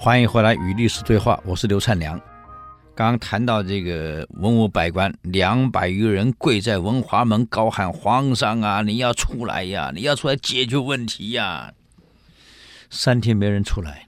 [0.00, 2.16] 欢迎回来与历史对话，我是刘灿良。
[2.94, 11.74] 刚刚谈到这个文武百官两百余人跪在文华门高喊：“皇上啊，你要出来呀，你要出来解决问题呀！”
[12.88, 14.06] 三天没人出来。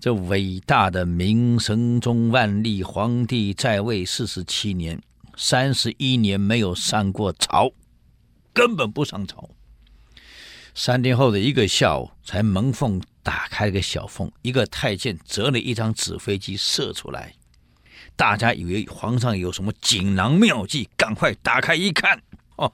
[0.00, 4.98] 这伟大的明神宗万历皇帝在位四十七年，
[5.36, 7.70] 三十一年没有上过朝，
[8.54, 9.50] 根本不上朝。
[10.80, 17.34] 三天后的一个下午，才门缝打开个小缝，一个太监折了一张纸飞机射出来。
[18.14, 22.22] 大家以为皇上有什么锦囊妙计，赶快打开一看，
[22.54, 22.72] 哦，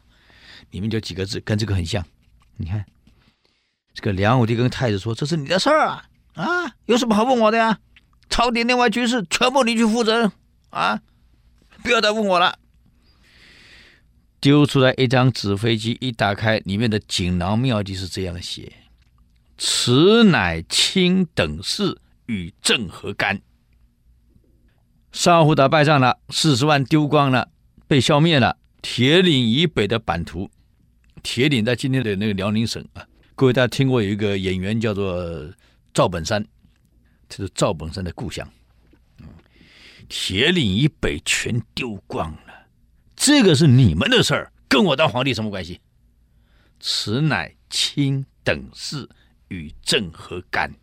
[0.71, 2.05] 里面就几个字，跟这个很像。
[2.59, 2.85] 你看，
[3.95, 7.79] 这个梁武帝跟太子说：“这是你的事儿啊，啊，有什么好问我的呀？
[8.29, 10.31] 朝廷内外局势全部你去负责
[10.69, 11.01] 啊，
[11.83, 12.59] 不要再问我了。”
[14.45, 18.71] 丢出来一张纸飞机，一打开，里面的锦囊妙计是这样写
[19.57, 23.41] ：“此乃卿等事，与朕何干？”
[25.11, 27.49] 上户打败仗了，四十万丢光了，
[27.89, 28.59] 被消灭了。
[28.83, 30.51] 铁岭以北的版图，
[31.23, 33.07] 铁岭在今天的那个辽宁省啊。
[33.35, 35.51] 各位大家听过有一个演员叫做
[35.95, 36.47] 赵本山，
[37.31, 38.47] 这是赵本山的故乡。
[40.07, 42.37] 铁岭以北全丢光。
[43.27, 45.81] 这个是你们的事儿，跟我当皇帝什么关系？
[46.79, 49.09] 此乃卿等事，
[49.49, 50.75] 与朕何干？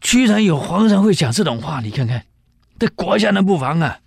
[0.00, 2.24] 居然有皇上会讲这种话，你看看，
[2.78, 4.00] 这国家能不防啊！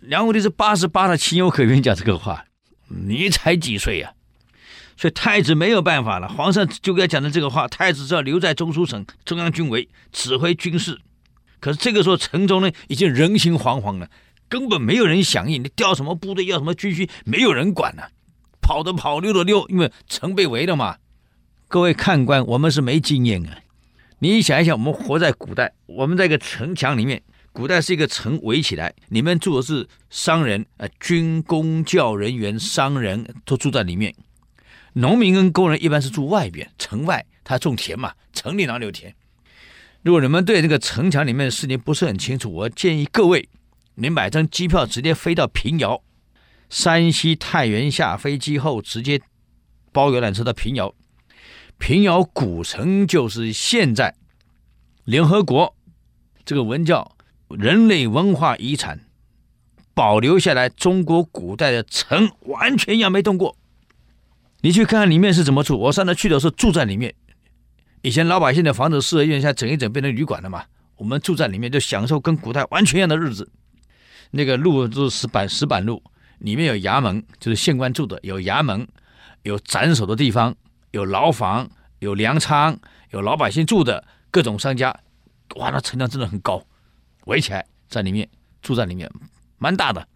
[0.00, 2.46] 梁武帝是八十八的情有可原，讲这个话，
[2.88, 4.12] 你才几岁呀、
[4.96, 11.00] 所以太子没有办法了，皇上就该讲的这个话，太子只要留在中书省中央军委指挥军事。
[11.60, 14.10] 可是这个时候，城中呢已经人心惶惶了。
[14.48, 18.02] 根本没有人响应，你调什么部队，要什么军需，没有人管呢、
[18.60, 20.98] 跑的跑，溜的溜，因为城被围了嘛。
[21.66, 23.58] 各位看官，我们是没经验啊。
[24.20, 27.20] 你想一想，我们活在古代，我们在一个城墙里面，
[27.52, 34.14] 古代是一个城围起来，里面住的是商人啊，军公教人员、商人都住在里面。
[34.92, 39.12] 农民跟工人一般是住外边，城外他种田嘛，城里哪里有田？
[40.02, 43.48] 如果你们对这个城墙里面的事情不是很清楚，我建议各位。
[43.96, 46.02] 你买张机票直接飞到平遥，
[46.68, 49.20] 山西太原下飞机后直接
[49.92, 50.94] 包游览车到平遥。
[51.78, 54.14] 平遥古城就是现在
[55.04, 55.76] 联合国
[56.44, 57.16] 这个文教
[57.48, 59.00] 人类文化遗产
[59.92, 63.56] 保留下来中国古代的城，完全一样没动过。
[64.62, 65.78] 你去看看里面是怎么住。
[65.78, 67.14] 我上次去的时候住在里面，
[68.02, 70.64] 以前老百姓的房子四合院，现在整一整变成旅馆了嘛。
[70.96, 73.50] 我们住在里面就享受跟古代完全一样的日子。
[74.30, 76.02] 那个路都是石板石板路，
[76.38, 78.86] 里面有衙门，就是县官住的；有衙门，
[79.42, 80.54] 有斩首的地方，
[80.90, 81.70] 有牢房，
[82.00, 82.78] 有粮仓，
[83.10, 84.94] 有老百姓住的各种商家。
[85.56, 86.64] 哇，那城墙真的很高，
[87.26, 88.28] 围起来在里面
[88.62, 89.10] 住在里面，
[89.58, 90.08] 蛮大的。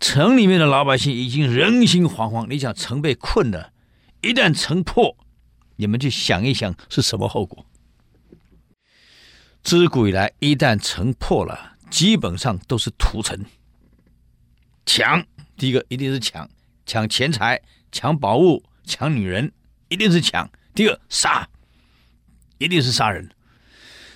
[0.00, 2.48] 城里面的老百姓已经人心惶惶。
[2.48, 3.72] 你想城被困了，
[4.20, 5.16] 一旦城破，
[5.76, 7.64] 你们去想一想是什么后果？
[9.62, 11.76] 自古以来，一旦城破了。
[11.92, 13.44] 基本上都是屠城、
[14.86, 15.22] 抢。
[15.58, 16.48] 第一个一定是抢，
[16.86, 17.60] 抢钱财、
[17.92, 19.52] 抢宝物、抢女人，
[19.90, 20.50] 一定是抢。
[20.74, 21.46] 第二杀，
[22.56, 23.30] 一定是杀人。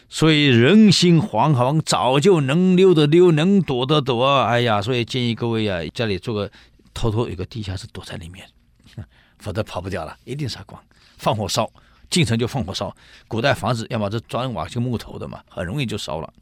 [0.09, 4.27] 所以人心惶惶，早就能溜的溜，能躲的躲。
[4.45, 6.51] 哎呀，所以建议各位啊，家里做个
[6.95, 8.49] 偷偷有个地下室，躲在里面，
[9.39, 10.83] 否则跑不掉了，一定杀光。
[11.19, 11.71] 放火烧，
[12.09, 12.97] 进城就放火烧。
[13.29, 16.33] 古代房子要么是砖瓦就木头的嘛，很容易就烧了。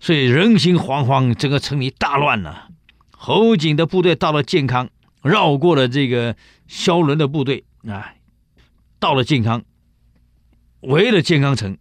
[0.00, 2.68] 所以人心惶惶，整个城里大乱了。
[3.10, 4.90] 侯景的部队到了建康，
[5.22, 6.36] 绕过了这个
[6.68, 8.14] 萧伦的部队啊，
[8.98, 9.64] 到了建康，
[10.80, 11.78] 围了建康城。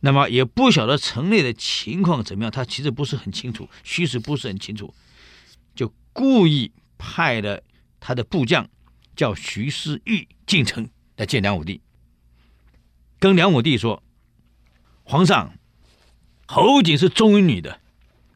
[0.00, 4.92] 那么也不晓得城内的情况怎么样，他其实不是很清楚，虚实不是很清楚，
[5.74, 7.62] 就故意派了
[8.00, 8.68] 他的部将
[9.14, 11.80] 叫徐思玉进城来见梁武帝，
[13.20, 14.02] 跟梁武帝说
[15.04, 15.54] ：“皇上。”
[16.46, 17.80] 侯景是忠于你的，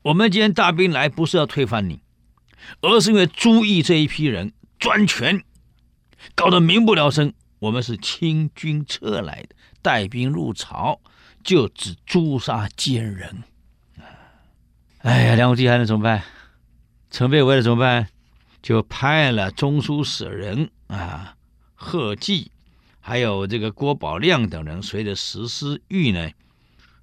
[0.03, 2.01] 我们今天大兵来不是要推翻你，
[2.81, 5.43] 而是因为朱毅这一批人专权，
[6.35, 7.33] 搞得民不聊生。
[7.61, 11.01] 我们是清君侧来的，带兵入朝
[11.43, 13.43] 就只诛杀奸人。
[14.99, 16.23] 哎呀，梁武帝还能怎么办？
[17.11, 18.09] 城被围了怎么办？
[18.63, 21.37] 就派了中书舍人啊，
[21.75, 22.51] 贺季，
[23.01, 26.31] 还有这个郭宝亮等人，随着石思玉呢。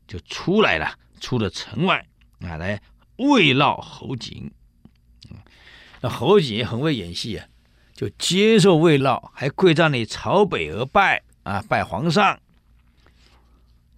[0.07, 2.05] 就出来了，出了城外
[2.39, 2.81] 啊，来
[3.17, 4.51] 慰劳侯景。
[6.01, 7.47] 那侯景也很会演戏啊，
[7.93, 12.39] 就接受慰劳，还跪在那里朝北而拜啊，拜皇上。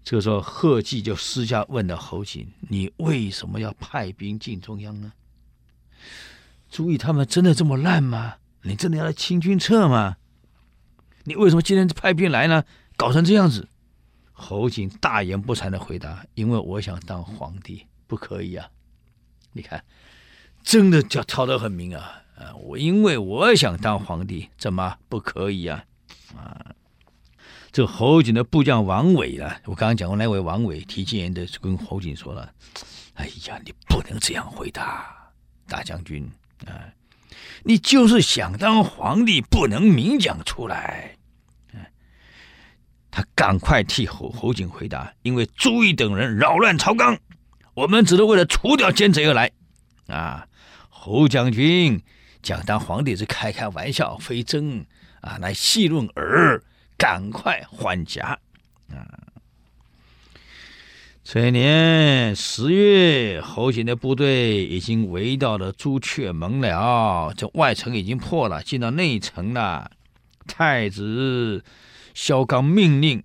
[0.04, 5.12] 这个时候，贺忌就私下问了侯景：“你为什么要派兵进中央呢？
[6.70, 8.36] 注意，他们真的这么烂吗？
[8.62, 10.16] 你真的要来清君侧吗？
[11.26, 12.64] 你为什么今天派兵来呢？
[12.96, 13.68] 搞成这样子？”
[14.40, 18.70] 侯景大言不惭的回答：“因为我想当皇帝，不可以啊！
[19.52, 19.84] 你看，
[20.62, 22.22] 真的叫挑得很明啊！
[22.38, 25.84] 啊，我因为我想当皇帝，怎么不可以啊？
[26.36, 26.76] 啊！”
[27.74, 32.54] 这侯景的部将王伟啊，我刚刚讲过那位王伟提进言的，跟侯景说了
[33.16, 35.32] ：“哎呀，你不能这样回答，
[35.68, 36.30] 大将军
[36.68, 36.94] 啊！
[37.64, 41.16] 你就是想当皇帝，不能明讲出来。”
[43.18, 47.18] 他赶快替侯侯景回答：“因为朱毅等人扰乱朝纲，
[47.74, 49.50] 我们只是为了除掉奸贼而来。
[50.06, 50.48] 啊，
[50.88, 52.00] 侯将军
[52.44, 54.86] 讲当皇帝是开开玩笑，非真
[55.22, 56.62] 啊，来戏论耳。”
[56.96, 58.40] 赶快还颊
[58.92, 59.06] 啊！
[61.24, 67.34] 这年十月，侯景的部队已经围到了朱雀门了。
[67.36, 69.90] 这外城已经破了，进到内城了。
[70.48, 71.64] 太子
[72.18, 73.24] 萧纲命令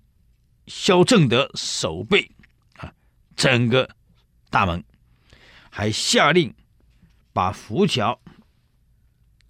[0.67, 2.29] 萧正德守备
[2.77, 2.93] 啊，
[3.35, 3.89] 整个
[4.51, 4.83] 大门，
[5.71, 6.53] 还下令
[7.33, 8.21] 把浮桥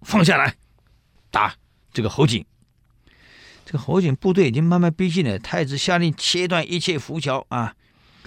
[0.00, 0.56] 放下来
[1.30, 1.56] 打
[1.92, 2.42] 这个侯景。
[3.66, 7.76] 这个侯景部队已经慢慢逼近了，太子下令切断一切浮桥啊！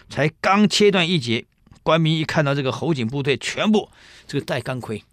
[0.10, 1.48] 才刚切断一截，
[1.82, 3.90] 官民一看到这个侯景部队全部
[4.28, 5.04] 这个戴钢盔，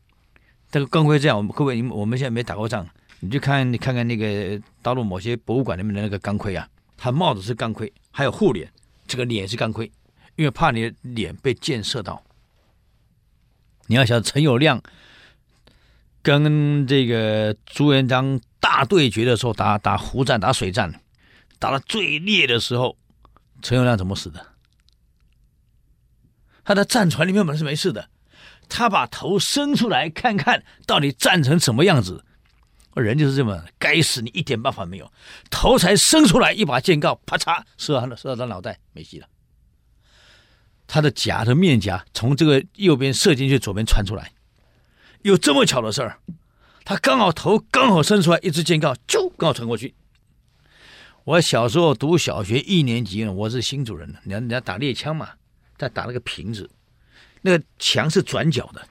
[0.70, 2.86] 这个钢盔这样，我们各位，你们我们现在没打过仗，
[3.24, 8.70] 你就看你看看那个大陆某些博物馆里面的那个钢盔啊，他帽子是钢盔，还有护脸，
[9.06, 9.90] 这个脸是钢盔，
[10.36, 12.22] 因为怕你的脸被箭射到。
[13.86, 14.80] 你要想陈友谅
[16.22, 18.40] 跟这个朱元璋。
[18.60, 20.98] 大对决的时候，打打湖战、打水战，
[21.58, 22.96] 打到最烈的时候，
[23.60, 24.54] 陈友谅怎么死的？
[26.64, 28.08] 他的战船里面本来是没事的，
[28.70, 32.24] 他把头伸出来看看到底战成什么样子。
[33.02, 35.10] 人就是这么，该死，你一点办法没有。
[35.50, 39.26] 头才伸出来，一把箭钩，啪嚓，射完了，射到他脑袋，没戏了。
[40.86, 44.32] 他的甲的面颊从这个右边射进去，左边穿出来，
[45.22, 46.18] 有这么巧的事儿。
[46.84, 49.94] 他刚好头刚好伸出来，一支箭钩就刚好穿过去。
[51.24, 55.30] 我小时候读小学一年级呢，我是新主人，人家人家打猎枪嘛，
[55.78, 56.68] 在打那个瓶子，
[57.40, 58.86] 那个墙是转角的，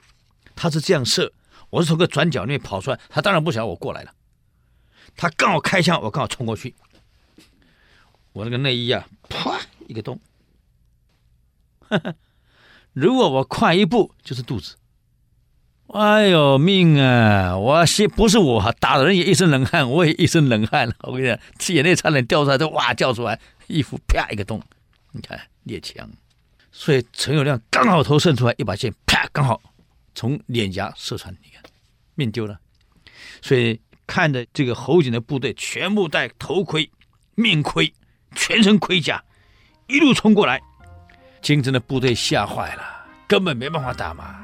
[0.56, 1.32] 他是这样射，
[1.74, 4.12] 我是从个转角那边跑出来，他当然不晓得我过来了，
[5.16, 6.76] 他刚好开枪，我刚好冲过去，
[8.32, 10.20] 我那个内衣啊，啪一个洞，
[11.80, 12.14] 哈哈，
[12.92, 14.76] 如果我快一步就是肚子。
[15.88, 17.58] 哎呦命啊！
[17.58, 20.90] 我先不是我打的人也一身冷汗，我也一身冷汗。
[21.00, 21.38] 我跟你讲，
[21.74, 24.62] 眼泪差点掉出来，都哇叫出来，衣服啪一个洞。
[25.10, 26.08] 你看猎枪，
[26.72, 29.60] 所以陈友谅刚好头伸出来，一把剑啪刚好
[30.14, 31.62] 从脸颊射穿，你看
[32.14, 32.58] 命丢了。
[33.42, 36.90] 所以看着这个侯景的部队全部戴头盔、
[37.34, 37.92] 面盔、
[38.34, 39.22] 全身盔甲，
[39.86, 40.60] 一路冲过来，
[41.40, 44.43] 京城的部队吓坏了，根本没办法打嘛。